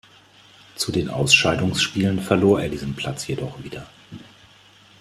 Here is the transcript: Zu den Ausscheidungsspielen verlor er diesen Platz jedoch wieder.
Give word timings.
Zu 0.77 0.91
den 0.91 1.09
Ausscheidungsspielen 1.09 2.21
verlor 2.21 2.59
er 2.59 2.69
diesen 2.69 2.95
Platz 2.95 3.27
jedoch 3.27 3.63
wieder. 3.63 3.85